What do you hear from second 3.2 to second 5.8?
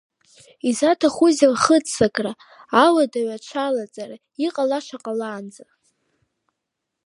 аҽалаҵара, иҟалаша ҟалаанӡа.